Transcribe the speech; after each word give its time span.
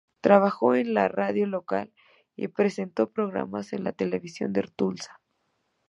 Trabajó 0.19 0.73
en 0.73 0.95
la 0.95 1.09
radio 1.09 1.45
local 1.45 1.93
y 2.35 2.47
presentó 2.47 3.11
programas 3.11 3.71
en 3.71 3.83
la 3.83 3.91
televisión 3.91 4.51
de 4.51 4.63
Tulsa. 4.63 5.21